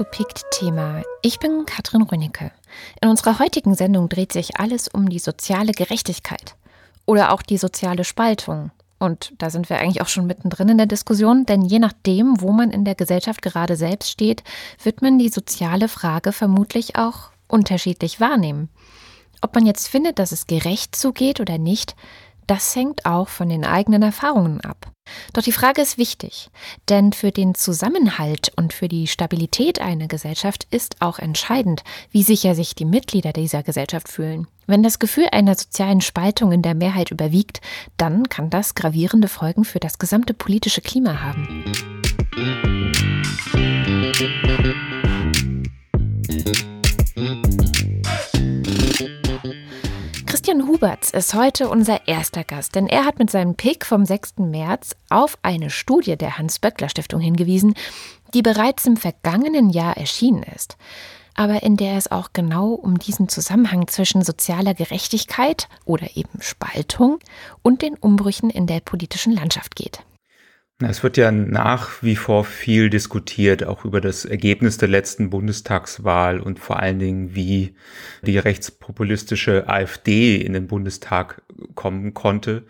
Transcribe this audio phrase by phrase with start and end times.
[0.00, 1.02] zu PICT Thema.
[1.20, 2.52] Ich bin Katrin Rönicke.
[3.02, 6.56] In unserer heutigen Sendung dreht sich alles um die soziale Gerechtigkeit
[7.04, 8.70] oder auch die soziale Spaltung.
[8.98, 12.50] Und da sind wir eigentlich auch schon mittendrin in der Diskussion, denn je nachdem, wo
[12.50, 14.42] man in der Gesellschaft gerade selbst steht,
[14.82, 18.70] wird man die soziale Frage vermutlich auch unterschiedlich wahrnehmen.
[19.42, 21.94] Ob man jetzt findet, dass es gerecht zugeht oder nicht,
[22.50, 24.90] das hängt auch von den eigenen Erfahrungen ab.
[25.32, 26.50] Doch die Frage ist wichtig,
[26.88, 32.56] denn für den Zusammenhalt und für die Stabilität einer Gesellschaft ist auch entscheidend, wie sicher
[32.56, 34.48] sich die Mitglieder dieser Gesellschaft fühlen.
[34.66, 37.60] Wenn das Gefühl einer sozialen Spaltung in der Mehrheit überwiegt,
[37.96, 41.64] dann kann das gravierende Folgen für das gesamte politische Klima haben.
[46.32, 46.79] Christian
[50.80, 54.38] Huberts ist heute unser erster Gast, denn er hat mit seinem Pick vom 6.
[54.38, 57.74] März auf eine Studie der Hans-Böckler-Stiftung hingewiesen,
[58.32, 60.78] die bereits im vergangenen Jahr erschienen ist,
[61.34, 67.18] aber in der es auch genau um diesen Zusammenhang zwischen sozialer Gerechtigkeit oder eben Spaltung
[67.60, 70.00] und den Umbrüchen in der politischen Landschaft geht.
[70.82, 76.40] Es wird ja nach wie vor viel diskutiert, auch über das Ergebnis der letzten Bundestagswahl
[76.40, 77.74] und vor allen Dingen, wie
[78.22, 81.42] die rechtspopulistische AfD in den Bundestag
[81.74, 82.64] kommen konnte.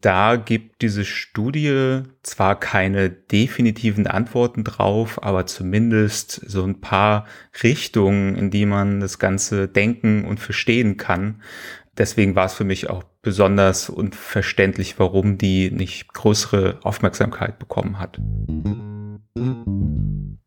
[0.00, 7.26] Da gibt diese Studie zwar keine definitiven Antworten drauf, aber zumindest so ein paar
[7.62, 11.42] Richtungen, in die man das Ganze denken und verstehen kann
[11.96, 18.18] deswegen war es für mich auch besonders unverständlich, warum die nicht größere Aufmerksamkeit bekommen hat.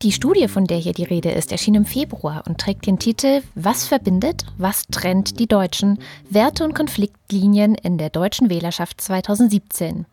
[0.02, 3.42] Die Studie, von der hier die Rede ist, erschien im Februar und trägt den Titel
[3.54, 5.98] Was verbindet, was trennt die Deutschen?
[6.28, 10.04] Werte und Konfliktlinien in der deutschen Wählerschaft 2017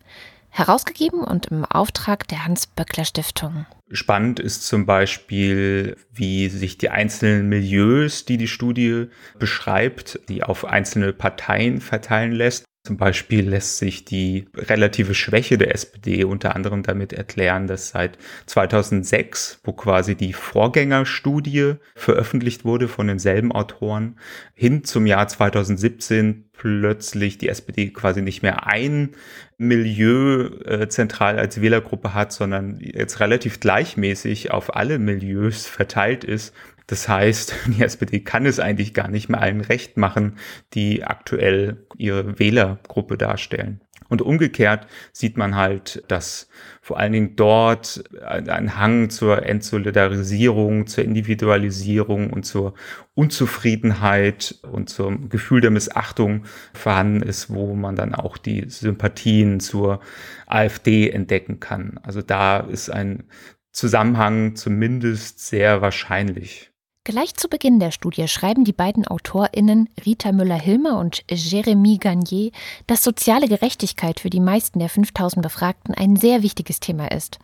[0.51, 3.65] herausgegeben und im Auftrag der Hans-Böckler-Stiftung.
[3.91, 9.07] Spannend ist zum Beispiel, wie sich die einzelnen Milieus, die die Studie
[9.39, 12.65] beschreibt, die auf einzelne Parteien verteilen lässt.
[12.83, 18.17] Zum Beispiel lässt sich die relative Schwäche der SPD unter anderem damit erklären, dass seit
[18.47, 24.17] 2006, wo quasi die Vorgängerstudie veröffentlicht wurde von denselben Autoren,
[24.55, 29.15] hin zum Jahr 2017 plötzlich die SPD quasi nicht mehr ein
[29.59, 36.53] Milieu äh, zentral als Wählergruppe hat, sondern jetzt relativ gleichmäßig auf alle Milieus verteilt ist
[36.91, 40.37] das heißt, die SPD kann es eigentlich gar nicht mehr allen recht machen,
[40.73, 43.79] die aktuell ihre Wählergruppe darstellen.
[44.09, 46.49] Und umgekehrt sieht man halt, dass
[46.81, 52.73] vor allen Dingen dort ein Hang zur Entsolidarisierung, zur Individualisierung und zur
[53.13, 60.01] Unzufriedenheit und zum Gefühl der Missachtung vorhanden ist, wo man dann auch die Sympathien zur
[60.45, 61.97] AfD entdecken kann.
[62.03, 63.23] Also da ist ein
[63.71, 66.70] Zusammenhang zumindest sehr wahrscheinlich.
[67.03, 72.51] Gleich zu Beginn der Studie schreiben die beiden AutorInnen Rita Müller-Hilmer und Jeremy Garnier,
[72.85, 77.39] dass soziale Gerechtigkeit für die meisten der 5000 Befragten ein sehr wichtiges Thema ist.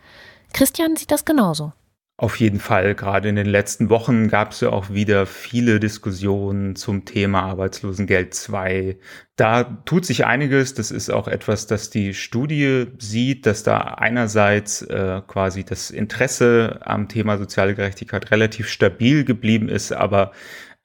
[0.52, 1.72] Christian sieht das genauso.
[2.20, 2.96] Auf jeden Fall.
[2.96, 8.34] Gerade in den letzten Wochen gab es ja auch wieder viele Diskussionen zum Thema Arbeitslosengeld
[8.34, 8.98] 2.
[9.36, 10.74] Da tut sich einiges.
[10.74, 16.80] Das ist auch etwas, das die Studie sieht, dass da einerseits äh, quasi das Interesse
[16.80, 20.32] am Thema soziale Gerechtigkeit relativ stabil geblieben ist, aber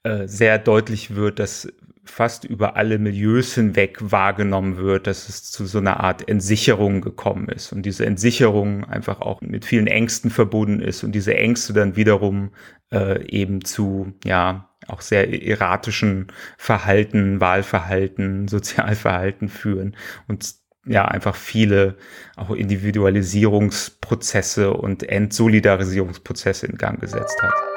[0.04, 1.66] äh, sehr deutlich wird, dass
[2.04, 7.48] fast über alle Milieus hinweg wahrgenommen wird, dass es zu so einer Art Entsicherung gekommen
[7.48, 11.96] ist und diese Entsicherung einfach auch mit vielen Ängsten verbunden ist und diese Ängste dann
[11.96, 12.50] wiederum
[12.92, 16.26] äh, eben zu, ja, auch sehr erratischen
[16.58, 19.96] Verhalten, Wahlverhalten, Sozialverhalten führen
[20.28, 20.54] und
[20.86, 21.96] ja, einfach viele
[22.36, 27.73] auch Individualisierungsprozesse und Entsolidarisierungsprozesse in Gang gesetzt hat.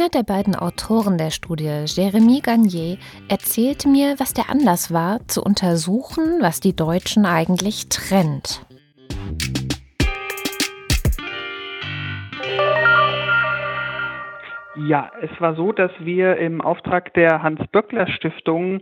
[0.00, 2.96] Einer der beiden Autoren der Studie, Jeremy Garnier,
[3.28, 8.64] erzählte mir, was der Anlass war, zu untersuchen, was die Deutschen eigentlich trennt.
[14.88, 18.80] Ja, es war so, dass wir im Auftrag der Hans-Böckler-Stiftung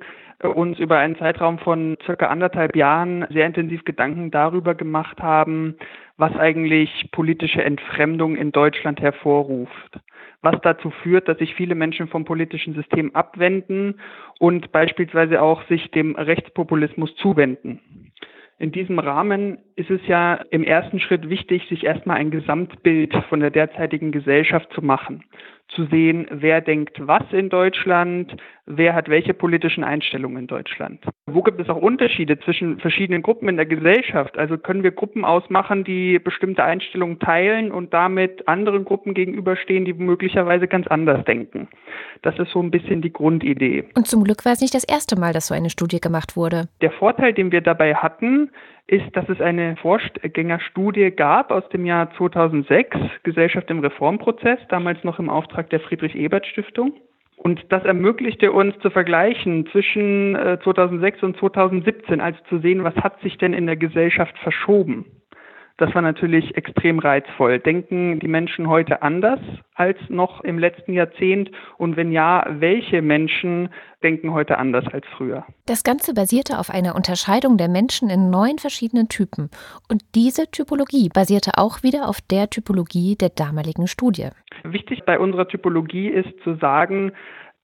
[0.55, 5.75] uns über einen Zeitraum von circa anderthalb Jahren sehr intensiv Gedanken darüber gemacht haben,
[6.17, 9.99] was eigentlich politische Entfremdung in Deutschland hervorruft
[10.43, 14.00] was dazu führt, dass sich viele Menschen vom politischen System abwenden
[14.38, 18.12] und beispielsweise auch sich dem Rechtspopulismus zuwenden.
[18.61, 23.40] In diesem Rahmen ist es ja im ersten Schritt wichtig, sich erstmal ein Gesamtbild von
[23.40, 25.25] der derzeitigen Gesellschaft zu machen
[25.69, 28.35] zu sehen, wer denkt was in Deutschland,
[28.67, 31.05] wer hat welche politischen Einstellungen in Deutschland.
[31.26, 34.38] Wo gibt es auch Unterschiede zwischen verschiedenen Gruppen in der Gesellschaft?
[34.38, 39.94] Also können wir Gruppen ausmachen, die bestimmte Einstellungen teilen und damit anderen Gruppen gegenüberstehen, die
[39.94, 41.69] möglicherweise ganz anders denken.
[42.23, 43.85] Das ist so ein bisschen die Grundidee.
[43.94, 46.69] Und zum Glück war es nicht das erste Mal, dass so eine Studie gemacht wurde.
[46.81, 48.50] Der Vorteil, den wir dabei hatten,
[48.88, 55.19] ist, dass es eine Vorgängerstudie gab aus dem Jahr 2006, Gesellschaft im Reformprozess, damals noch
[55.19, 56.94] im Auftrag der Friedrich-Ebert-Stiftung.
[57.37, 62.96] Und das ermöglichte uns zu vergleichen zwischen 2006 äh, und 2017, also zu sehen, was
[62.96, 65.05] hat sich denn in der Gesellschaft verschoben.
[65.79, 67.61] Das war natürlich extrem reizvoll.
[67.61, 69.39] Denken die Menschen heute anders
[69.75, 71.53] als noch im letzten Jahrzehnt?
[71.77, 73.69] Und wenn ja, welche Menschen
[74.03, 75.47] denken heute anders als früher?
[75.67, 79.51] Das Ganze basierte auf einer Unterscheidung der Menschen in neun verschiedenen Typen.
[79.89, 84.31] Und diese Typologie basierte auch wieder auf der Typologie der damaligen Studie.
[84.65, 87.13] Wichtig bei unserer Typologie ist zu sagen,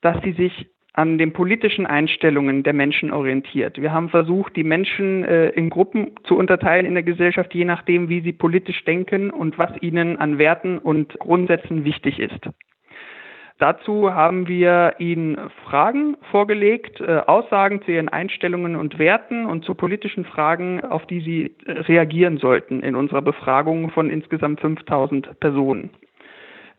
[0.02, 3.82] dass sie sich an den politischen Einstellungen der Menschen orientiert.
[3.82, 8.08] Wir haben versucht, die Menschen äh, in Gruppen zu unterteilen in der Gesellschaft, je nachdem,
[8.08, 12.49] wie sie politisch denken und was ihnen an Werten und Grundsätzen wichtig ist.
[13.58, 19.75] Dazu haben wir Ihnen Fragen vorgelegt, äh, Aussagen zu Ihren Einstellungen und Werten und zu
[19.75, 25.91] politischen Fragen, auf die Sie reagieren sollten in unserer Befragung von insgesamt 5000 Personen.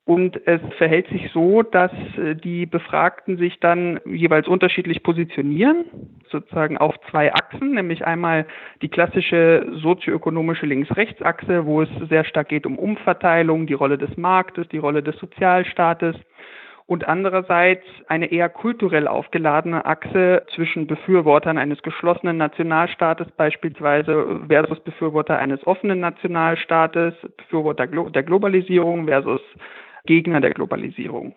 [0.05, 5.85] Und es verhält sich so, dass äh, die Befragten sich dann jeweils unterschiedlich positionieren,
[6.29, 8.45] sozusagen auf zwei Achsen, nämlich einmal
[8.83, 14.67] die klassische sozioökonomische Links-Rechts-Achse, wo es sehr stark geht um Umverteilung, die Rolle des Marktes,
[14.69, 16.15] die Rolle des Sozialstaates
[16.87, 25.39] und andererseits eine eher kulturell aufgeladene Achse zwischen Befürwortern eines geschlossenen Nationalstaates beispielsweise versus Befürworter
[25.39, 29.41] eines offenen Nationalstaates, Befürworter der Globalisierung versus
[30.05, 31.35] Gegner der Globalisierung.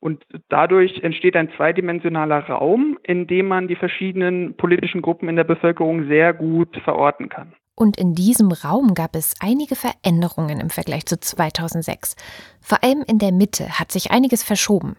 [0.00, 5.44] Und dadurch entsteht ein zweidimensionaler Raum, in dem man die verschiedenen politischen Gruppen in der
[5.44, 7.54] Bevölkerung sehr gut verorten kann.
[7.74, 12.16] Und in diesem Raum gab es einige Veränderungen im Vergleich zu 2006.
[12.60, 14.96] Vor allem in der Mitte hat sich einiges verschoben.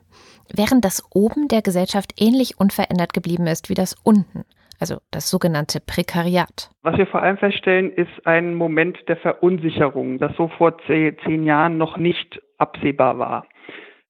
[0.54, 4.46] Während das oben der Gesellschaft ähnlich unverändert geblieben ist wie das unten,
[4.80, 6.70] also das sogenannte Prekariat.
[6.82, 11.78] Was wir vor allem feststellen, ist ein Moment der Verunsicherung, das so vor zehn Jahren
[11.78, 13.46] noch nicht absehbar war.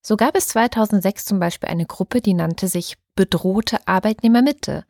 [0.01, 4.85] So gab es 2006 zum Beispiel eine Gruppe, die nannte sich bedrohte Arbeitnehmermitte.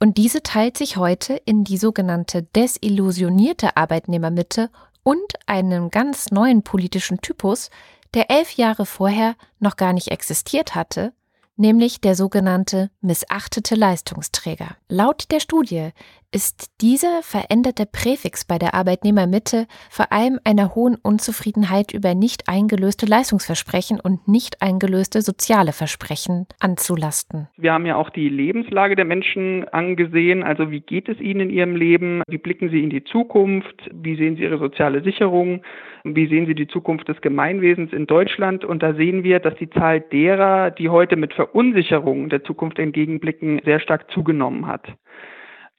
[0.00, 4.70] Und diese teilt sich heute in die sogenannte desillusionierte Arbeitnehmermitte
[5.02, 7.70] und einen ganz neuen politischen Typus,
[8.14, 11.12] der elf Jahre vorher noch gar nicht existiert hatte,
[11.56, 14.76] nämlich der sogenannte missachtete Leistungsträger.
[14.88, 15.90] Laut der Studie
[16.32, 23.04] ist dieser veränderte Präfix bei der Arbeitnehmermitte vor allem einer hohen Unzufriedenheit über nicht eingelöste
[23.06, 27.48] Leistungsversprechen und nicht eingelöste soziale Versprechen anzulasten.
[27.58, 31.50] Wir haben ja auch die Lebenslage der Menschen angesehen, also wie geht es ihnen in
[31.50, 35.62] ihrem Leben, wie blicken sie in die Zukunft, wie sehen sie ihre soziale Sicherung,
[36.04, 38.64] wie sehen Sie die Zukunft des Gemeinwesens in Deutschland?
[38.64, 43.60] Und da sehen wir, dass die Zahl derer, die heute mit Verunsicherung der Zukunft entgegenblicken,
[43.64, 44.88] sehr stark zugenommen hat.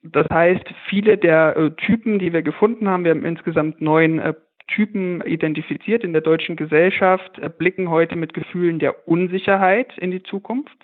[0.04, 4.34] Das heißt, viele der äh, Typen, die wir gefunden haben, wir haben insgesamt neun äh,
[4.68, 10.22] Typen identifiziert in der deutschen Gesellschaft, äh, blicken heute mit Gefühlen der Unsicherheit in die
[10.22, 10.76] Zukunft.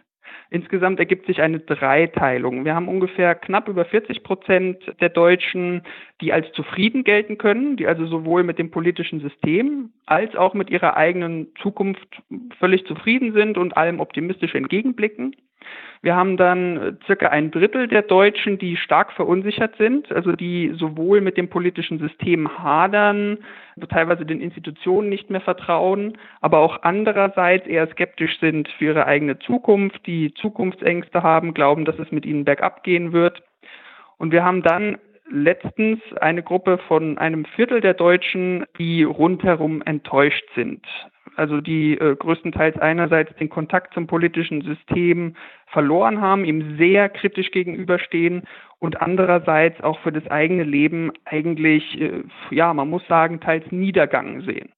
[0.48, 2.64] Insgesamt ergibt sich eine Dreiteilung.
[2.64, 5.82] Wir haben ungefähr knapp über 40 Prozent der Deutschen,
[6.20, 10.70] die als zufrieden gelten können, die also sowohl mit dem politischen System als auch mit
[10.70, 12.22] ihrer eigenen Zukunft
[12.58, 15.36] völlig zufrieden sind und allem optimistisch entgegenblicken.
[16.02, 20.72] Wir haben dann äh, circa ein Drittel der Deutschen, die stark verunsichert sind, also die
[20.74, 23.38] sowohl mit dem politischen System hadern,
[23.88, 29.38] teilweise den Institutionen nicht mehr vertrauen, aber auch andererseits eher skeptisch sind für ihre eigene
[29.38, 33.42] Zukunft, die Zukunftsängste haben, glauben, dass es mit ihnen bergab gehen wird.
[34.16, 34.98] Und wir haben dann
[35.30, 40.84] letztens eine Gruppe von einem Viertel der Deutschen, die rundherum enttäuscht sind
[41.40, 45.34] also die äh, größtenteils einerseits den Kontakt zum politischen System
[45.66, 48.42] verloren haben, ihm sehr kritisch gegenüberstehen
[48.78, 54.42] und andererseits auch für das eigene Leben eigentlich, äh, ja, man muss sagen, teils Niedergang
[54.42, 54.68] sehen.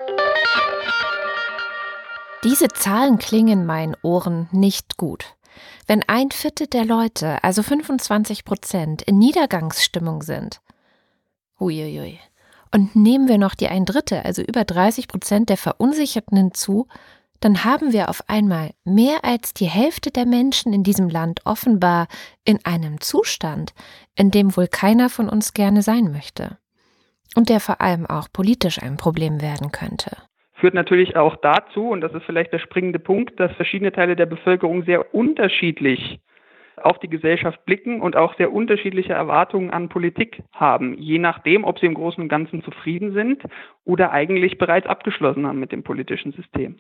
[2.45, 5.35] Diese Zahlen klingen meinen Ohren nicht gut.
[5.88, 10.61] Wenn ein Viertel der Leute, also 25 Prozent, in Niedergangsstimmung sind,
[11.59, 12.19] huiuiui,
[12.75, 16.88] und nehmen wir noch die ein Drittel, also über 30 Prozent der Verunsicherten hinzu,
[17.41, 22.07] dann haben wir auf einmal mehr als die Hälfte der Menschen in diesem Land offenbar
[22.45, 23.75] in einem Zustand,
[24.17, 26.59] in dem wohl keiner von uns gerne sein möchte.
[27.35, 30.17] und der vor allem auch politisch ein Problem werden könnte.
[30.55, 34.26] Führt natürlich auch dazu, und das ist vielleicht der springende Punkt, dass verschiedene Teile der
[34.26, 36.21] Bevölkerung sehr unterschiedlich
[36.85, 41.79] auf die Gesellschaft blicken und auch sehr unterschiedliche Erwartungen an Politik haben, je nachdem, ob
[41.79, 43.43] sie im Großen und Ganzen zufrieden sind
[43.85, 46.79] oder eigentlich bereits abgeschlossen haben mit dem politischen System.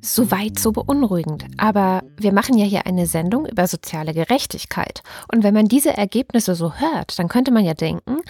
[0.00, 1.44] Soweit so beunruhigend.
[1.58, 5.02] Aber wir machen ja hier eine Sendung über soziale Gerechtigkeit.
[5.32, 8.22] Und wenn man diese Ergebnisse so hört, dann könnte man ja denken,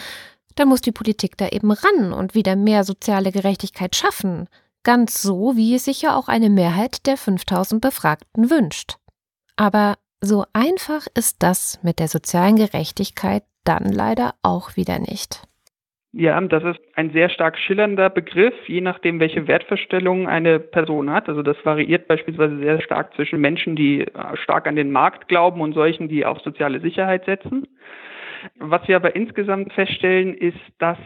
[0.56, 4.48] da muss die Politik da eben ran und wieder mehr soziale Gerechtigkeit schaffen.
[4.88, 8.94] Ganz so, wie es sich ja auch eine Mehrheit der 5000 Befragten wünscht.
[9.54, 15.42] Aber so einfach ist das mit der sozialen Gerechtigkeit dann leider auch wieder nicht.
[16.12, 21.28] Ja, das ist ein sehr stark schillernder Begriff, je nachdem, welche Wertverstellung eine Person hat.
[21.28, 25.60] Also das variiert beispielsweise sehr stark zwischen Menschen, die äh, stark an den Markt glauben
[25.60, 27.68] und solchen, die auf soziale Sicherheit setzen.
[28.58, 30.96] Was wir aber insgesamt feststellen, ist, dass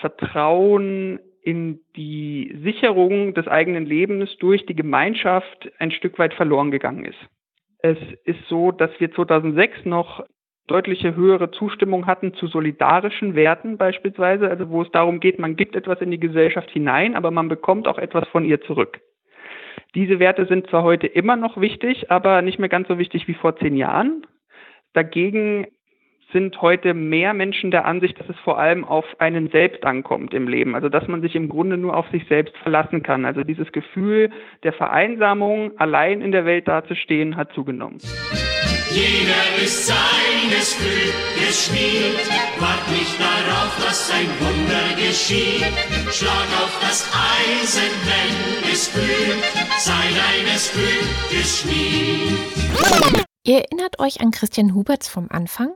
[0.00, 7.04] Vertrauen in die Sicherung des eigenen Lebens durch die Gemeinschaft ein Stück weit verloren gegangen
[7.04, 7.18] ist.
[7.78, 10.24] Es ist so, dass wir 2006 noch
[10.66, 15.76] deutliche höhere Zustimmung hatten zu solidarischen Werten beispielsweise, also wo es darum geht, man gibt
[15.76, 19.00] etwas in die Gesellschaft hinein, aber man bekommt auch etwas von ihr zurück.
[19.94, 23.34] Diese Werte sind zwar heute immer noch wichtig, aber nicht mehr ganz so wichtig wie
[23.34, 24.26] vor zehn Jahren.
[24.94, 25.68] Dagegen
[26.32, 30.48] sind heute mehr Menschen der Ansicht, dass es vor allem auf einen selbst ankommt im
[30.48, 30.74] Leben.
[30.74, 33.24] Also dass man sich im Grunde nur auf sich selbst verlassen kann.
[33.24, 34.30] Also dieses Gefühl
[34.62, 37.98] der Vereinsamung, allein in der Welt dazustehen, hat zugenommen.
[38.90, 42.16] Jeder ist seines Glückes Schmied,
[42.60, 45.66] wart nicht darauf, dass ein Wunder geschieht.
[46.10, 49.42] Schlag auf das Eisen, wenn es glüht,
[49.78, 53.26] sei deines Glückes Schmied.
[53.44, 55.74] Ihr erinnert euch an Christian Huberts vom Anfang?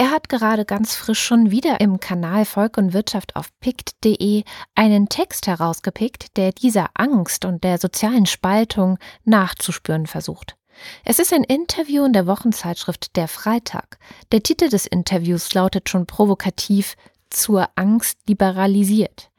[0.00, 5.10] Er hat gerade ganz frisch schon wieder im Kanal Volk und Wirtschaft auf pict.de einen
[5.10, 10.56] Text herausgepickt, der dieser Angst und der sozialen Spaltung nachzuspüren versucht.
[11.04, 13.98] Es ist ein Interview in der Wochenzeitschrift Der Freitag.
[14.32, 16.96] Der Titel des Interviews lautet schon provokativ
[17.28, 19.30] Zur Angst liberalisiert.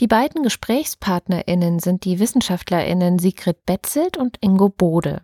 [0.00, 5.20] Die beiden GesprächspartnerInnen sind die WissenschaftlerInnen Sigrid Betzelt und Ingo Bode.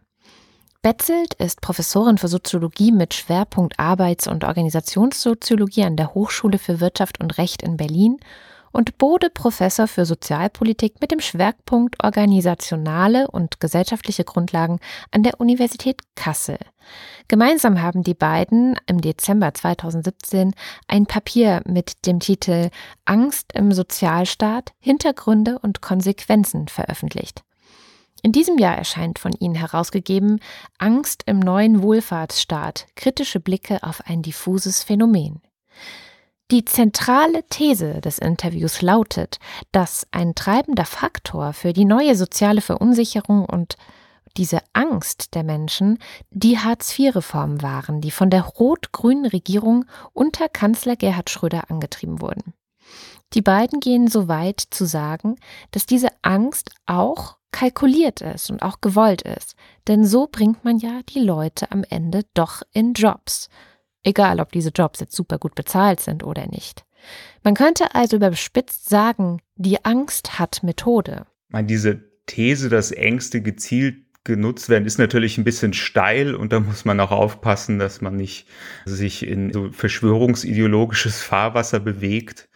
[0.81, 7.19] Betzelt ist Professorin für Soziologie mit Schwerpunkt Arbeits- und Organisationssoziologie an der Hochschule für Wirtschaft
[7.19, 8.19] und Recht in Berlin
[8.71, 14.79] und Bode Professor für Sozialpolitik mit dem Schwerpunkt Organisationale und gesellschaftliche Grundlagen
[15.11, 16.59] an der Universität Kassel.
[17.27, 20.55] Gemeinsam haben die beiden im Dezember 2017
[20.87, 22.71] ein Papier mit dem Titel
[23.05, 27.43] Angst im Sozialstaat Hintergründe und Konsequenzen veröffentlicht.
[28.23, 30.41] In diesem Jahr erscheint von ihnen herausgegeben
[30.79, 35.41] Angst im neuen Wohlfahrtsstaat kritische Blicke auf ein diffuses Phänomen.
[36.51, 39.39] Die zentrale These des Interviews lautet,
[39.71, 43.77] dass ein treibender Faktor für die neue soziale Verunsicherung und
[44.39, 45.99] diese Angst der Menschen
[46.31, 52.55] die Hartz-IV-Reformen waren, die von der rot-grünen Regierung unter Kanzler Gerhard Schröder angetrieben wurden.
[53.35, 55.37] Die beiden gehen so weit zu sagen,
[55.71, 59.55] dass diese Angst auch kalkuliert ist und auch gewollt ist,
[59.87, 63.49] denn so bringt man ja die Leute am Ende doch in Jobs,
[64.03, 66.85] egal ob diese Jobs jetzt super gut bezahlt sind oder nicht.
[67.43, 71.27] Man könnte also überspitzt sagen, die Angst hat Methode.
[71.49, 76.61] meine, diese These, dass Ängste gezielt genutzt werden, ist natürlich ein bisschen steil und da
[76.61, 78.47] muss man auch aufpassen, dass man nicht
[78.85, 82.49] sich in so verschwörungsideologisches Fahrwasser bewegt.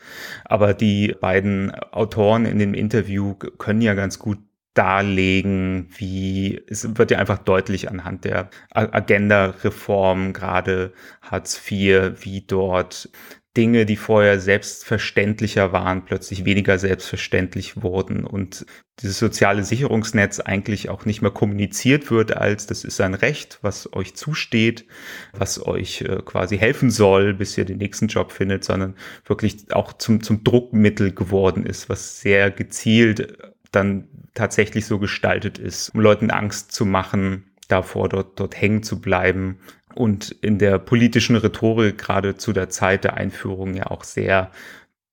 [0.45, 4.39] Aber die beiden Autoren in dem Interview können ja ganz gut
[4.75, 13.11] darlegen, wie es wird ja einfach deutlich anhand der Agenda-Reform, gerade Hartz IV, wie dort
[13.57, 18.65] Dinge, die vorher selbstverständlicher waren, plötzlich weniger selbstverständlich wurden und
[19.01, 23.93] dieses soziale Sicherungsnetz eigentlich auch nicht mehr kommuniziert wird als das ist ein Recht, was
[23.93, 24.87] euch zusteht,
[25.33, 29.93] was euch äh, quasi helfen soll, bis ihr den nächsten Job findet, sondern wirklich auch
[29.93, 33.37] zum, zum Druckmittel geworden ist, was sehr gezielt
[33.71, 39.01] dann tatsächlich so gestaltet ist, um Leuten Angst zu machen, davor dort, dort hängen zu
[39.01, 39.59] bleiben
[39.95, 44.51] und in der politischen Rhetorik gerade zu der Zeit der Einführung ja auch sehr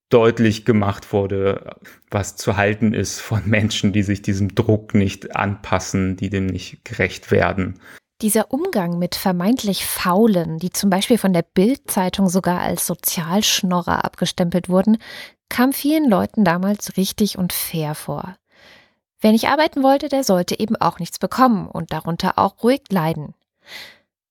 [0.10, 1.76] deutlich gemacht wurde,
[2.10, 6.84] was zu halten ist von Menschen, die sich diesem Druck nicht anpassen, die dem nicht
[6.84, 7.80] gerecht werden.
[8.22, 14.68] Dieser Umgang mit vermeintlich Faulen, die zum Beispiel von der Bild-Zeitung sogar als Sozialschnorrer abgestempelt
[14.68, 14.98] wurden,
[15.48, 18.36] kam vielen Leuten damals richtig und fair vor.
[19.22, 23.36] Wer nicht arbeiten wollte, der sollte eben auch nichts bekommen und darunter auch ruhig leiden.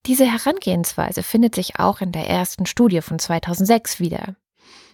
[0.05, 4.35] Diese Herangehensweise findet sich auch in der ersten Studie von 2006 wieder.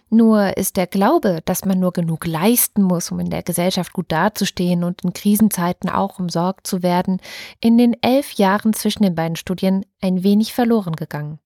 [0.08, 4.12] Nur ist der Glaube, dass man nur genug leisten muss, um in der Gesellschaft gut
[4.12, 7.20] dazustehen und in Krisenzeiten auch umsorgt zu werden,
[7.60, 11.40] in den elf Jahren zwischen den beiden Studien ein wenig verloren gegangen.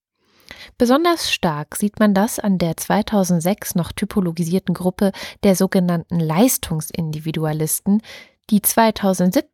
[0.77, 5.13] Besonders stark sieht man das an der 2006 noch typologisierten Gruppe
[5.43, 8.03] der sogenannten Leistungsindividualisten,
[8.51, 9.49] die 2017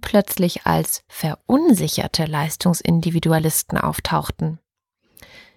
[0.00, 4.58] plötzlich als verunsicherte Leistungsindividualisten auftauchten.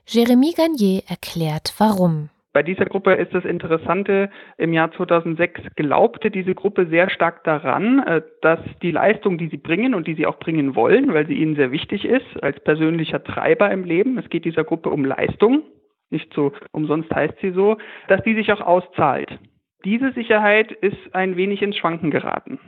[0.08, 2.30] Jeremy Garnier erklärt warum.
[2.54, 8.00] Bei dieser Gruppe ist das Interessante, im Jahr 2006 glaubte diese Gruppe sehr stark daran,
[8.00, 11.34] äh, dass die Leistung, die sie bringen und die sie auch bringen wollen, weil sie
[11.34, 15.64] ihnen sehr wichtig ist, als persönlicher Treiber im Leben, es geht dieser Gruppe um Leistung,
[16.10, 19.38] nicht so umsonst heißt sie so, dass die sich auch auszahlt.
[19.84, 22.60] Diese Sicherheit ist ein wenig ins Schwanken geraten.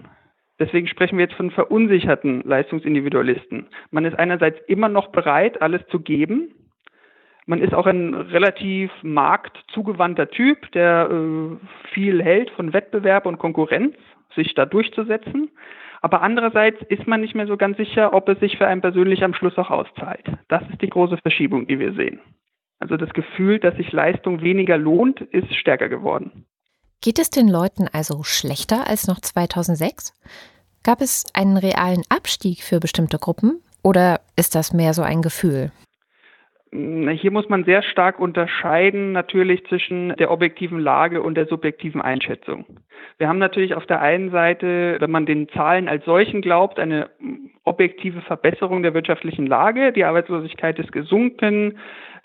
[0.60, 3.68] Deswegen sprechen wir jetzt von verunsicherten Leistungsindividualisten.
[3.92, 6.54] Man ist einerseits immer noch bereit, alles zu geben,
[7.50, 11.56] man ist auch ein relativ marktzugewandter Typ, der äh,
[11.94, 13.96] viel hält von Wettbewerb und Konkurrenz,
[14.36, 15.50] sich da durchzusetzen.
[16.02, 19.24] Aber andererseits ist man nicht mehr so ganz sicher, ob es sich für einen persönlich
[19.24, 20.26] am Schluss auch auszahlt.
[20.50, 22.20] Das ist die große Verschiebung, die wir sehen.
[22.80, 26.46] Also das Gefühl, dass sich Leistung weniger lohnt, ist stärker geworden.
[27.04, 30.14] Geht es den Leuten also schlechter als noch 2006?
[30.84, 35.72] Gab es einen realen Abstieg für bestimmte Gruppen oder ist das mehr so ein Gefühl?
[36.72, 42.66] Hier muss man sehr stark unterscheiden natürlich zwischen der objektiven Lage und der subjektiven Einschätzung.
[43.20, 47.10] Wir haben natürlich auf der einen Seite, wenn man den Zahlen als solchen glaubt, eine
[47.64, 49.94] objektive Verbesserung der wirtschaftlichen Lage.
[49.94, 51.78] Die Arbeitslosigkeit ist gesunken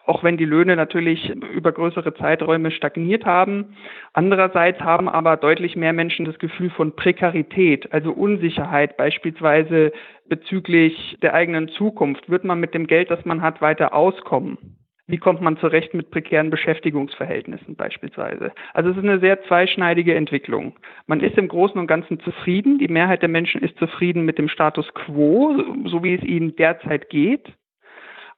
[0.06, 3.76] auch wenn die Löhne natürlich über größere Zeiträume stagniert haben.
[4.12, 9.92] Andererseits haben aber deutlich mehr Menschen das Gefühl von Prekarität, also Unsicherheit, beispielsweise
[10.28, 12.28] bezüglich der eigenen Zukunft.
[12.28, 14.58] Wird man mit dem Geld, das man hat, weiter auskommen?
[15.08, 18.52] Wie kommt man zurecht mit prekären Beschäftigungsverhältnissen beispielsweise?
[18.72, 20.76] Also es ist eine sehr zweischneidige Entwicklung.
[21.06, 22.78] Man ist im Großen und Ganzen zufrieden.
[22.78, 27.10] Die Mehrheit der Menschen ist zufrieden mit dem Status quo, so wie es ihnen derzeit
[27.10, 27.52] geht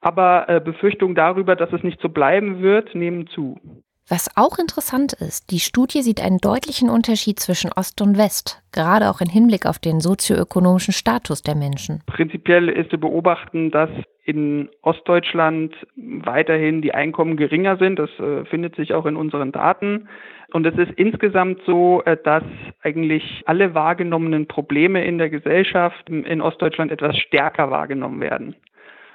[0.04, 3.58] aber äh, Befürchtungen darüber, dass es nicht so bleiben wird, nehmen zu.
[4.06, 9.08] Was auch interessant ist, die Studie sieht einen deutlichen Unterschied zwischen Ost und West, gerade
[9.08, 12.02] auch im Hinblick auf den sozioökonomischen Status der Menschen.
[12.06, 13.88] Prinzipiell ist zu beobachten, dass
[14.24, 17.98] in Ostdeutschland weiterhin die Einkommen geringer sind.
[17.98, 20.08] Das äh, findet sich auch in unseren Daten.
[20.52, 22.44] Und es ist insgesamt so, äh, dass
[22.82, 28.54] eigentlich alle wahrgenommenen Probleme in der Gesellschaft in Ostdeutschland etwas stärker wahrgenommen werden.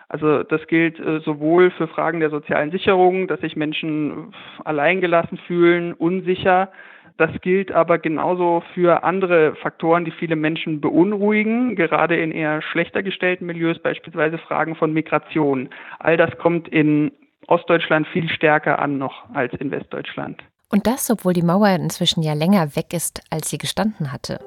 [0.10, 4.34] Also das gilt äh, sowohl für Fragen der sozialen Sicherung, dass sich Menschen
[4.66, 6.70] alleingelassen fühlen, unsicher.
[7.18, 13.04] Das gilt aber genauso für andere Faktoren, die viele Menschen beunruhigen, gerade in eher schlechter
[13.04, 15.70] gestellten Milieus, beispielsweise Fragen von Migration.
[16.00, 17.12] All das kommt in
[17.48, 20.42] Ostdeutschland viel stärker an noch als in Westdeutschland.
[20.72, 24.40] Und das, obwohl die Mauer inzwischen ja länger weg ist, als sie gestanden hatte.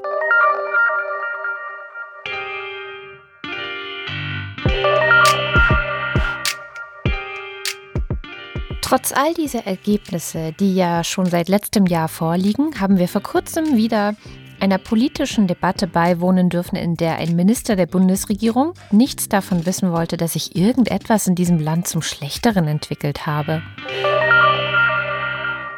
[8.92, 13.74] Trotz all dieser Ergebnisse, die ja schon seit letztem Jahr vorliegen, haben wir vor kurzem
[13.74, 14.14] wieder
[14.60, 20.18] einer politischen Debatte beiwohnen dürfen, in der ein Minister der Bundesregierung nichts davon wissen wollte,
[20.18, 23.62] dass sich irgendetwas in diesem Land zum Schlechteren entwickelt habe.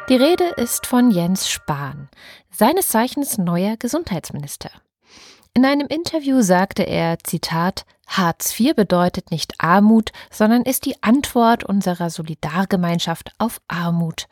[0.09, 2.09] Die Rede ist von Jens Spahn,
[2.51, 4.71] seines Zeichens neuer Gesundheitsminister.
[5.53, 11.63] In einem Interview sagte er, Zitat, Hartz IV bedeutet nicht Armut, sondern ist die Antwort
[11.63, 14.27] unserer Solidargemeinschaft auf Armut.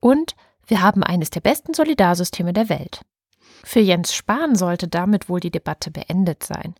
[0.00, 0.34] Und
[0.66, 3.02] wir haben eines der besten Solidarsysteme der Welt.
[3.62, 6.74] Für Jens Spahn sollte damit wohl die Debatte beendet sein.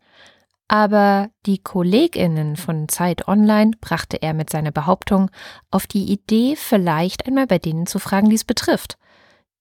[0.69, 5.31] Aber die Kolleginnen von Zeit Online brachte er mit seiner Behauptung
[5.71, 8.97] auf die Idee, vielleicht einmal bei denen zu fragen, die es betrifft,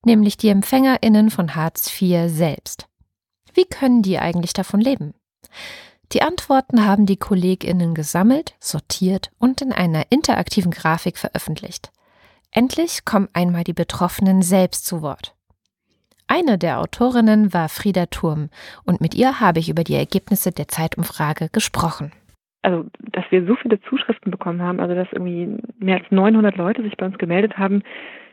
[0.05, 2.87] nämlich die Empfängerinnen von Hartz IV selbst.
[3.53, 5.15] Wie können die eigentlich davon leben?
[6.11, 11.91] Die Antworten haben die Kolleginnen gesammelt, sortiert und in einer interaktiven Grafik veröffentlicht.
[12.51, 15.35] Endlich kommen einmal die Betroffenen selbst zu Wort.
[16.27, 18.49] Eine der Autorinnen war Frieda Turm
[18.85, 22.11] und mit ihr habe ich über die Ergebnisse der Zeitumfrage gesprochen.
[22.63, 26.81] Also, dass wir so viele Zuschriften bekommen haben, also dass irgendwie mehr als 900 Leute
[26.81, 27.83] sich bei uns gemeldet haben,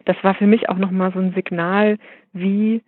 [0.06, 1.98] das war für mich auch nochmal so ein Signal,
[2.32, 2.82] wie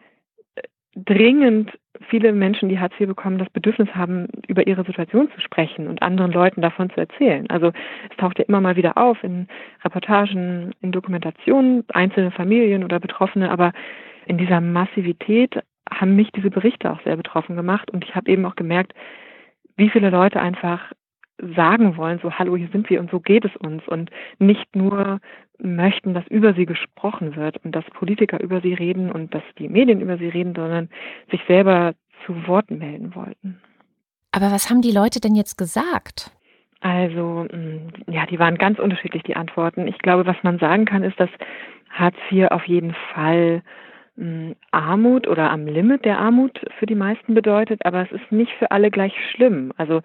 [1.05, 5.89] dringend viele Menschen, die Hartz IV bekommen, das Bedürfnis haben, über ihre Situation zu sprechen
[5.89, 7.49] und anderen Leuten davon zu erzählen.
[7.51, 7.73] Also
[8.11, 9.49] es taucht ja immer mal wieder auf in
[9.85, 13.73] Reportagen, in Dokumentationen, einzelne Familien oder Betroffene, aber
[14.27, 15.59] in dieser Massivität
[15.91, 18.93] haben mich diese Berichte auch sehr betroffen gemacht und ich habe eben auch gemerkt,
[19.77, 20.93] wie viele Leute einfach
[21.55, 25.21] sagen wollen, so hallo, hier sind wir und so geht es uns und nicht nur
[25.59, 29.69] möchten, dass über sie gesprochen wird und dass Politiker über sie reden und dass die
[29.69, 30.89] Medien über sie reden, sondern
[31.31, 31.95] sich selber
[32.27, 33.61] zu Wort melden wollten.
[34.33, 36.33] Aber was haben die Leute denn jetzt gesagt?
[36.81, 39.89] Also, mm, ja, die waren ganz unterschiedlich, die Antworten.
[39.89, 41.31] Ich glaube, was man sagen kann, ist, dass
[41.91, 43.63] Hartz IV auf jeden Fall
[44.17, 48.53] mm, Armut oder am Limit der Armut für die meisten bedeutet, aber es ist nicht
[48.59, 49.73] für alle gleich schlimm.
[49.77, 50.03] Also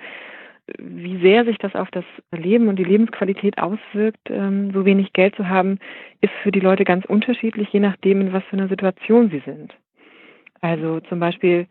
[0.77, 5.35] wie sehr sich das auf das Leben und die Lebensqualität auswirkt, ähm, so wenig Geld
[5.35, 5.79] zu haben,
[6.21, 9.73] ist für die Leute ganz unterschiedlich, je nachdem, in was für einer Situation sie sind.
[10.61, 11.67] Also zum Beispiel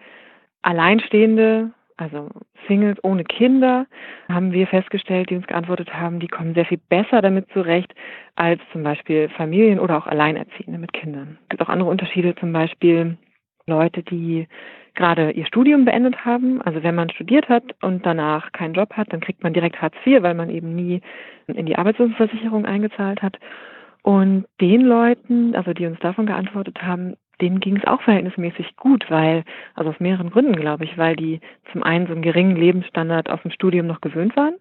[0.60, 2.28] Alleinstehende, also
[2.68, 3.86] Singles ohne Kinder,
[4.28, 7.94] haben wir festgestellt, die uns geantwortet haben, die kommen sehr viel besser damit zurecht
[8.36, 11.38] als zum Beispiel Familien oder auch Alleinerziehende mit Kindern.
[11.44, 13.16] Es gibt auch andere Unterschiede, zum Beispiel
[13.66, 14.46] Leute, die
[14.94, 16.60] gerade ihr Studium beendet haben.
[16.62, 19.94] Also wenn man studiert hat und danach keinen Job hat, dann kriegt man direkt Hartz
[20.04, 21.00] IV, weil man eben nie
[21.46, 23.38] in die Arbeitslosenversicherung eingezahlt hat.
[24.02, 29.06] Und den Leuten, also die uns davon geantwortet haben, denen ging es auch verhältnismäßig gut,
[29.08, 29.44] weil,
[29.74, 31.40] also aus mehreren Gründen, glaube ich, weil die
[31.72, 34.54] zum einen so einen geringen Lebensstandard aus dem Studium noch gewöhnt waren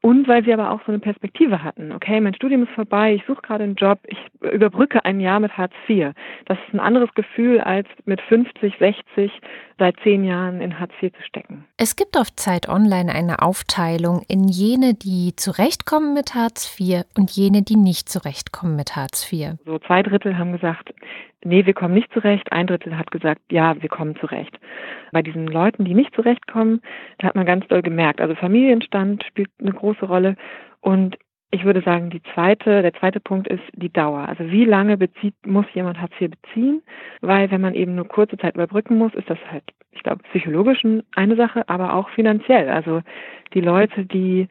[0.00, 1.92] und weil sie aber auch so eine Perspektive hatten.
[1.92, 5.56] Okay, mein Studium ist vorbei, ich suche gerade einen Job, ich überbrücke ein Jahr mit
[5.56, 6.12] Hartz IV.
[6.46, 9.32] Das ist ein anderes Gefühl, als mit 50, 60
[9.78, 11.64] seit zehn Jahren in Hartz IV zu stecken.
[11.76, 17.30] Es gibt auf Zeit Online eine Aufteilung in jene, die zurechtkommen mit Hartz IV und
[17.30, 19.56] jene, die nicht zurechtkommen mit Hartz IV.
[19.64, 20.92] So zwei Drittel haben gesagt,
[21.44, 22.52] nee, wir kommen nicht zurecht.
[22.52, 24.58] Ein Drittel hat gesagt, ja, wir kommen zurecht.
[25.12, 26.80] Bei diesen Leuten, die nicht zurechtkommen,
[27.18, 30.36] da hat man ganz doll gemerkt, also Familienstand spielt eine große Rolle
[30.80, 31.16] und
[31.50, 34.28] ich würde sagen, die zweite, der zweite Punkt ist die Dauer.
[34.28, 36.82] Also wie lange bezieht, muss jemand Hartz IV beziehen?
[37.22, 40.82] Weil wenn man eben nur kurze Zeit überbrücken muss, ist das halt, ich glaube, psychologisch
[41.14, 42.68] eine Sache, aber auch finanziell.
[42.68, 43.00] Also
[43.54, 44.48] die Leute, die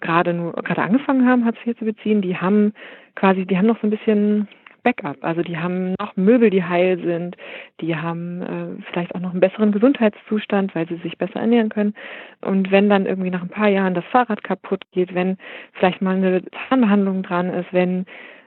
[0.00, 2.72] gerade nur gerade angefangen haben, Hartz IV zu beziehen, die haben
[3.14, 4.48] quasi, die haben noch so ein bisschen
[4.86, 5.16] Backup.
[5.22, 7.36] Also die haben noch Möbel, die heil sind,
[7.80, 11.92] die haben äh, vielleicht auch noch einen besseren Gesundheitszustand, weil sie sich besser ernähren können.
[12.40, 15.38] Und wenn dann irgendwie nach ein paar Jahren das Fahrrad kaputt geht, wenn
[15.72, 18.06] vielleicht mal eine Zahnbehandlung dran ist, wenn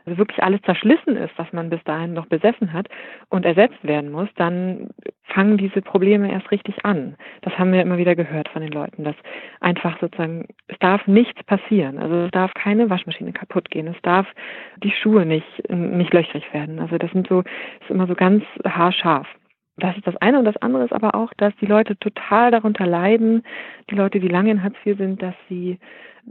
[0.10, 2.88] also wirklich alles zerschlissen ist, was man bis dahin noch besessen hat
[3.30, 4.90] und ersetzt werden muss, dann
[5.24, 7.16] fangen diese Probleme erst richtig an.
[7.42, 9.16] Das haben wir immer wieder gehört von den Leuten, dass
[9.60, 12.00] einfach sozusagen, es darf nichts passieren.
[12.00, 14.28] Also es darf keine Waschmaschine kaputt gehen, es darf
[14.84, 16.80] die Schuhe nicht, nicht löchrig werden.
[16.80, 19.28] Also das sind so, ist immer so ganz haarscharf.
[19.80, 22.86] Das ist das eine und das andere ist aber auch, dass die Leute total darunter
[22.86, 23.44] leiden,
[23.90, 25.80] die Leute, die lange in Hartz IV sind, dass sie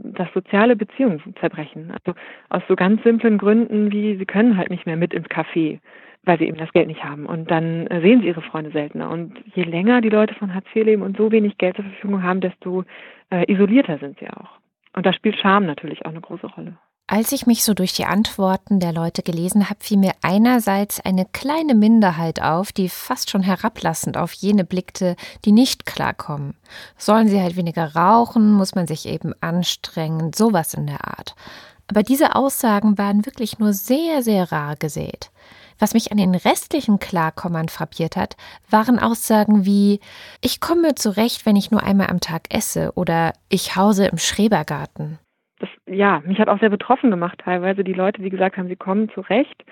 [0.01, 1.91] dass soziale Beziehungen zerbrechen.
[1.91, 2.17] Also
[2.49, 5.79] aus so ganz simplen Gründen wie sie können halt nicht mehr mit ins Café,
[6.23, 7.25] weil sie eben das Geld nicht haben.
[7.25, 9.09] Und dann äh, sehen sie ihre Freunde seltener.
[9.09, 12.23] Und je länger die Leute von Hartz IV leben und so wenig Geld zur Verfügung
[12.23, 12.83] haben, desto
[13.29, 14.51] äh, isolierter sind sie auch.
[14.93, 16.77] Und da spielt Scham natürlich auch eine große Rolle.
[17.11, 21.25] Als ich mich so durch die Antworten der Leute gelesen habe, fiel mir einerseits eine
[21.25, 26.53] kleine Minderheit auf, die fast schon herablassend auf jene blickte, die nicht klarkommen.
[26.99, 31.33] Sollen sie halt weniger rauchen, muss man sich eben anstrengen, sowas in der Art.
[31.87, 35.31] Aber diese Aussagen waren wirklich nur sehr, sehr rar gesät.
[35.79, 38.37] Was mich an den restlichen Klarkommern frappiert hat,
[38.69, 39.99] waren Aussagen wie
[40.41, 45.17] Ich komme zurecht, wenn ich nur einmal am Tag esse oder ich hause im Schrebergarten
[45.59, 48.75] das, ja, mich hat auch sehr betroffen gemacht teilweise die Leute, die gesagt haben, sie
[48.75, 49.63] kommen zurecht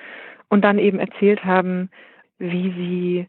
[0.49, 1.89] und dann eben erzählt haben,
[2.39, 3.27] wie sie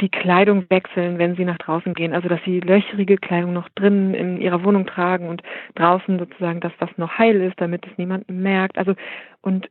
[0.00, 2.14] die Kleidung wechseln, wenn sie nach draußen gehen.
[2.14, 5.42] Also dass sie löcherige Kleidung noch drinnen in ihrer Wohnung tragen und
[5.74, 8.78] draußen sozusagen, dass das noch heil ist, damit es niemand merkt.
[8.78, 8.94] Also
[9.42, 9.70] und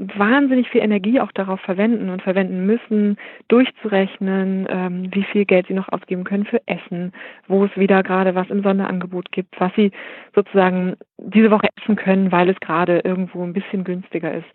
[0.00, 3.16] wahnsinnig viel Energie auch darauf verwenden und verwenden müssen,
[3.48, 7.12] durchzurechnen, ähm, wie viel Geld sie noch ausgeben können für Essen,
[7.48, 9.92] wo es wieder gerade was im Sonderangebot gibt, was sie
[10.34, 14.48] sozusagen diese Woche essen können, weil es gerade irgendwo ein bisschen günstiger ist.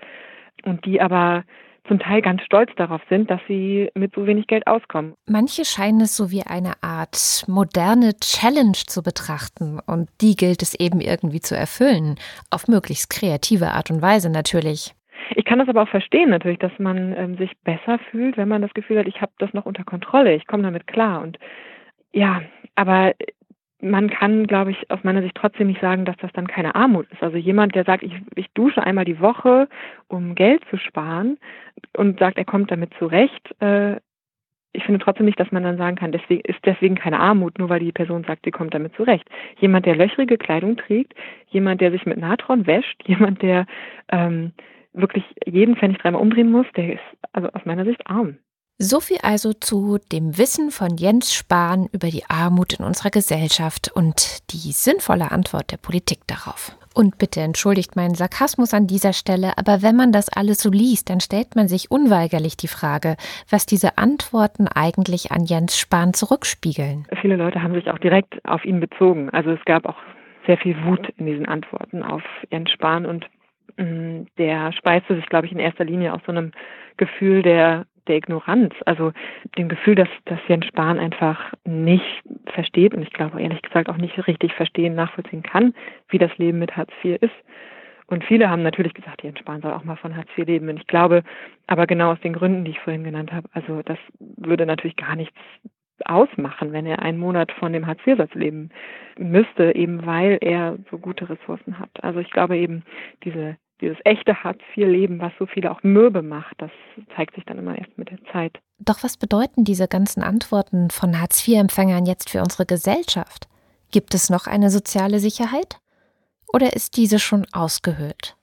[0.64, 1.44] Und die aber
[1.88, 5.14] zum Teil ganz stolz darauf sind, dass sie mit so wenig Geld auskommen.
[5.28, 10.74] Manche scheinen es so wie eine Art moderne Challenge zu betrachten und die gilt es
[10.74, 12.16] eben irgendwie zu erfüllen,
[12.50, 14.96] auf möglichst kreative Art und Weise natürlich.
[15.36, 18.62] Ich kann das aber auch verstehen natürlich, dass man ähm, sich besser fühlt, wenn man
[18.62, 21.22] das Gefühl hat, ich habe das noch unter Kontrolle, ich komme damit klar.
[21.22, 21.40] Und
[22.12, 22.42] ja,
[22.76, 23.14] aber
[23.82, 27.08] man kann, glaube ich, aus meiner Sicht trotzdem nicht sagen, dass das dann keine Armut
[27.12, 27.22] ist.
[27.22, 29.68] Also jemand, der sagt, ich, ich dusche einmal die Woche,
[30.08, 31.38] um Geld zu sparen
[31.96, 33.98] und sagt, er kommt damit zurecht, äh,
[34.76, 37.70] ich finde trotzdem nicht, dass man dann sagen kann, deswegen ist deswegen keine Armut, nur
[37.70, 39.28] weil die Person sagt, sie kommt damit zurecht.
[39.60, 41.14] Jemand, der löchrige Kleidung trägt,
[41.48, 43.66] jemand, der sich mit Natron wäscht, jemand, der
[44.12, 44.52] ähm,
[44.96, 47.04] wirklich jeden Pfennig dreimal umdrehen muss, der ist
[47.34, 48.38] also aus meiner Sicht arm.
[48.78, 53.90] So viel also zu dem Wissen von Jens Spahn über die Armut in unserer Gesellschaft
[53.96, 56.78] und die sinnvolle Antwort der Politik darauf.
[56.94, 61.10] Und bitte entschuldigt meinen Sarkasmus an dieser Stelle, aber wenn man das alles so liest,
[61.10, 63.16] dann stellt man sich unweigerlich die Frage,
[63.50, 67.06] was diese Antworten eigentlich an Jens Spahn zurückspiegeln.
[67.22, 69.30] Viele Leute haben sich auch direkt auf ihn bezogen.
[69.30, 69.98] Also es gab auch
[70.48, 73.26] sehr viel Wut in diesen Antworten auf Jens Spahn und
[73.78, 76.52] der speiste sich, glaube ich, in erster Linie aus so einem
[76.98, 79.12] Gefühl der der Ignoranz, also
[79.58, 83.98] dem Gefühl, dass, dass Jens Spahn einfach nicht versteht und ich glaube ehrlich gesagt auch
[83.98, 85.74] nicht richtig verstehen, nachvollziehen kann,
[86.10, 87.34] wie das Leben mit Hartz IV ist.
[88.08, 90.70] Und viele haben natürlich gesagt, Jens Spahn soll auch mal von Hartz IV leben.
[90.70, 91.24] Und ich glaube,
[91.66, 95.16] aber genau aus den Gründen, die ich vorhin genannt habe, also das würde natürlich gar
[95.16, 95.40] nichts
[96.04, 98.70] ausmachen, wenn er einen Monat von dem Hartz-IV-Satz leben
[99.18, 101.90] müsste, eben weil er so gute Ressourcen hat.
[102.02, 102.84] Also ich glaube eben,
[103.24, 106.72] diese dieses echte Hartz-IV-Leben, was so viele auch mürbe macht, das
[107.16, 108.60] zeigt sich dann immer erst mit der Zeit.
[108.80, 113.48] Doch was bedeuten diese ganzen Antworten von Hartz-IV-Empfängern jetzt für unsere Gesellschaft?
[113.92, 115.80] Gibt es noch eine soziale Sicherheit?
[116.52, 118.36] Oder ist diese schon ausgehöhlt?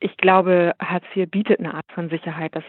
[0.00, 2.56] Ich glaube, Hartz IV bietet eine Art von Sicherheit.
[2.56, 2.64] Das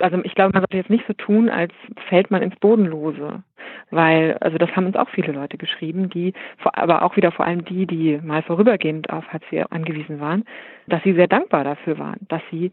[0.00, 1.72] also ich glaube, man sollte jetzt nicht so tun, als
[2.08, 3.42] fällt man ins Bodenlose.
[3.90, 6.32] Weil, also das haben uns auch viele Leute geschrieben, die,
[6.62, 10.44] aber auch wieder vor allem die, die mal vorübergehend auf Hartz IV angewiesen waren,
[10.86, 12.72] dass sie sehr dankbar dafür waren, dass sie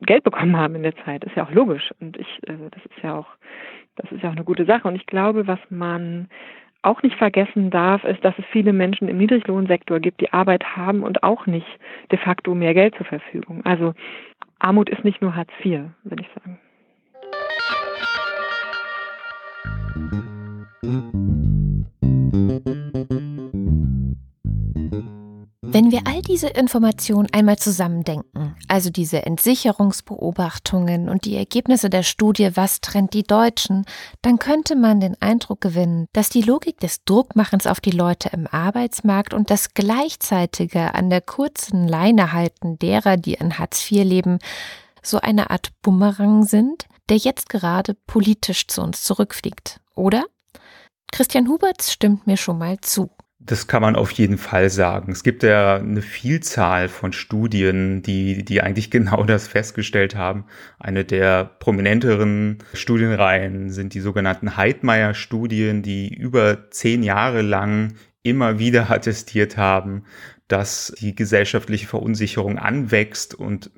[0.00, 1.24] Geld bekommen haben in der Zeit.
[1.24, 1.90] Ist ja auch logisch.
[2.00, 3.26] Und ich, also das ist ja auch,
[3.96, 4.88] das ist ja auch eine gute Sache.
[4.88, 6.28] Und ich glaube, was man
[6.82, 11.02] auch nicht vergessen darf, ist, dass es viele Menschen im Niedriglohnsektor gibt, die Arbeit haben
[11.02, 11.66] und auch nicht
[12.10, 13.64] de facto mehr Geld zur Verfügung.
[13.64, 13.94] Also
[14.58, 16.58] Armut ist nicht nur Hartz IV, würde ich sagen.
[25.70, 32.56] Wenn wir all diese Informationen einmal zusammendenken, also diese Entsicherungsbeobachtungen und die Ergebnisse der Studie
[32.56, 33.84] Was trennt die Deutschen,
[34.22, 38.46] dann könnte man den Eindruck gewinnen, dass die Logik des Druckmachens auf die Leute im
[38.46, 44.38] Arbeitsmarkt und das gleichzeitige an der kurzen Leine halten derer, die in Hartz IV leben,
[45.02, 50.24] so eine Art Bumerang sind, der jetzt gerade politisch zu uns zurückfliegt, oder?
[51.12, 53.10] Christian Huberts stimmt mir schon mal zu.
[53.40, 55.12] Das kann man auf jeden Fall sagen.
[55.12, 60.44] Es gibt ja eine Vielzahl von Studien, die, die eigentlich genau das festgestellt haben.
[60.78, 67.94] Eine der prominenteren Studienreihen sind die sogenannten Heidmeier-Studien, die über zehn Jahre lang
[68.28, 70.04] immer wieder attestiert haben,
[70.48, 73.70] dass die gesellschaftliche Verunsicherung anwächst und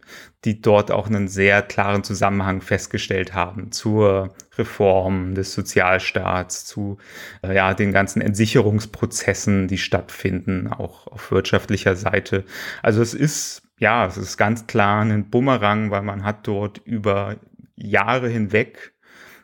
[0.45, 6.99] die dort auch einen sehr klaren Zusammenhang festgestellt haben zur Reform des Sozialstaats, zu
[7.43, 12.45] äh, ja, den ganzen Entsicherungsprozessen, die stattfinden, auch auf wirtschaftlicher Seite.
[12.83, 17.37] Also es ist ja, es ist ganz klar ein Bumerang, weil man hat dort über
[17.77, 18.93] Jahre hinweg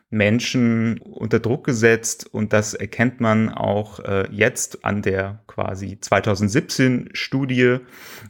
[0.09, 7.09] Menschen unter Druck gesetzt und das erkennt man auch äh, jetzt an der quasi 2017
[7.13, 7.79] Studie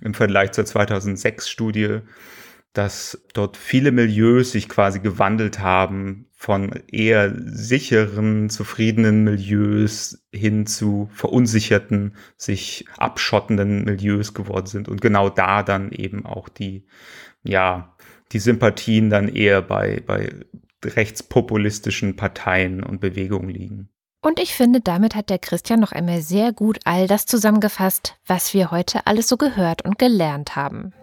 [0.01, 1.99] im Vergleich zur 2006 Studie,
[2.73, 11.09] dass dort viele Milieus sich quasi gewandelt haben von eher sicheren, zufriedenen Milieus hin zu
[11.11, 14.87] verunsicherten, sich abschottenden Milieus geworden sind.
[14.87, 16.85] Und genau da dann eben auch die,
[17.43, 17.95] ja,
[18.31, 20.29] die Sympathien dann eher bei, bei
[20.83, 23.89] rechtspopulistischen Parteien und Bewegungen liegen.
[24.21, 28.53] Und ich finde, damit hat der Christian noch einmal sehr gut all das zusammengefasst, was
[28.53, 30.93] wir heute alles so gehört und gelernt haben.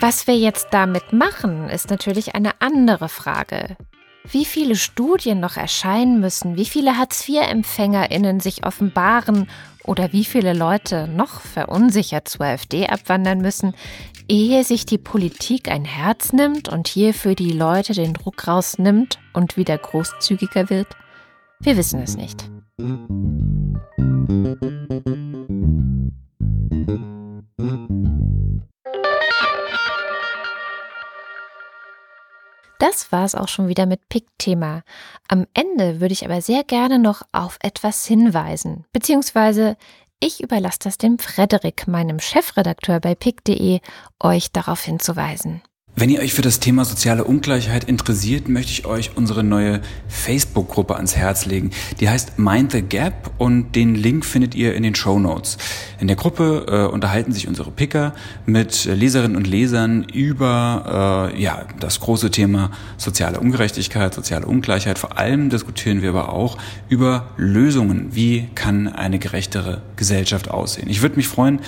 [0.00, 3.76] Was wir jetzt damit machen, ist natürlich eine andere Frage.
[4.30, 9.48] Wie viele Studien noch erscheinen müssen, wie viele Hartz-IV-EmpfängerInnen sich offenbaren
[9.84, 13.74] oder wie viele Leute noch verunsichert zur AfD abwandern müssen,
[14.28, 19.18] ehe sich die Politik ein Herz nimmt und hier für die Leute den Druck rausnimmt
[19.32, 20.88] und wieder großzügiger wird?
[21.60, 22.48] Wir wissen es nicht.
[32.78, 34.82] Das war es auch schon wieder mit Pick-Thema.
[35.26, 39.76] Am Ende würde ich aber sehr gerne noch auf etwas hinweisen, beziehungsweise
[40.20, 43.80] ich überlasse das dem Frederik, meinem Chefredakteur bei pick.de,
[44.20, 45.62] euch darauf hinzuweisen.
[46.00, 50.94] Wenn ihr euch für das Thema soziale Ungleichheit interessiert, möchte ich euch unsere neue Facebook-Gruppe
[50.94, 51.72] ans Herz legen.
[51.98, 55.58] Die heißt Mind the Gap und den Link findet ihr in den Show Notes.
[55.98, 58.14] In der Gruppe äh, unterhalten sich unsere Picker
[58.46, 65.00] mit Leserinnen und Lesern über äh, ja, das große Thema soziale Ungerechtigkeit, soziale Ungleichheit.
[65.00, 66.58] Vor allem diskutieren wir aber auch
[66.88, 68.14] über Lösungen.
[68.14, 70.88] Wie kann eine gerechtere Gesellschaft aussehen?
[70.88, 71.58] Ich würde mich freuen,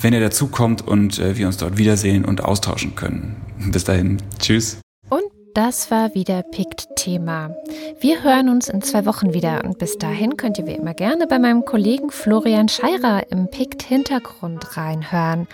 [0.00, 3.36] wenn ihr dazukommt und äh, wir uns dort wiedersehen und austauschen können.
[3.72, 4.18] Bis dahin.
[4.38, 4.80] Tschüss.
[5.08, 7.54] Und das war wieder PICT-Thema.
[8.00, 11.26] Wir hören uns in zwei Wochen wieder und bis dahin könnt ihr wie immer gerne
[11.26, 15.46] bei meinem Kollegen Florian Scheirer im PICT-Hintergrund reinhören.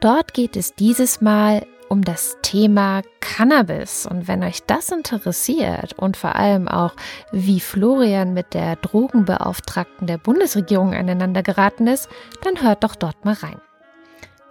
[0.00, 4.06] Dort geht es dieses Mal um das Thema Cannabis.
[4.06, 6.94] Und wenn euch das interessiert und vor allem auch,
[7.32, 12.08] wie Florian mit der Drogenbeauftragten der Bundesregierung aneinander geraten ist,
[12.42, 13.60] dann hört doch dort mal rein.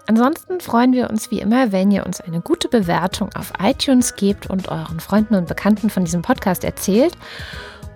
[0.07, 4.49] Ansonsten freuen wir uns wie immer, wenn ihr uns eine gute Bewertung auf iTunes gebt
[4.49, 7.13] und euren Freunden und Bekannten von diesem Podcast erzählt.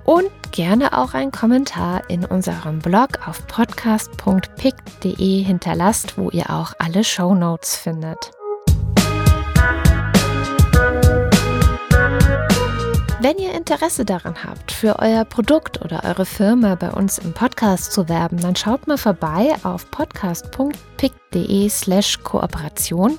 [0.05, 7.03] Und gerne auch einen Kommentar in unserem Blog auf podcast.pick.de hinterlasst, wo ihr auch alle
[7.03, 8.31] Show Notes findet.
[13.19, 17.91] Wenn ihr Interesse daran habt, für euer Produkt oder eure Firma bei uns im Podcast
[17.91, 21.24] zu werben, dann schaut mal vorbei auf podcast.pick.de
[21.69, 23.17] slash Kooperation.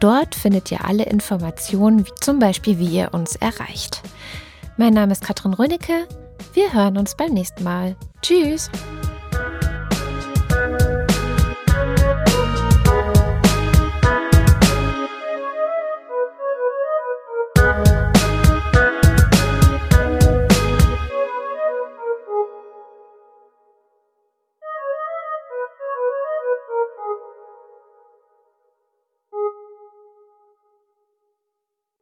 [0.00, 4.02] Dort findet ihr alle Informationen, wie zum Beispiel, wie ihr uns erreicht.
[4.76, 6.06] Mein Name ist Katrin Rönecke.
[6.54, 7.96] Wir hören uns beim nächsten Mal.
[8.22, 8.70] Tschüss!